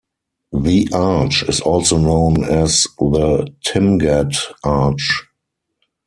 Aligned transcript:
The 0.51 0.89
arch 0.93 1.43
is 1.47 1.61
also 1.61 1.95
known 1.99 2.43
as 2.43 2.87
the 2.97 3.47
Timgad 3.63 4.33
Arch. 4.63 5.27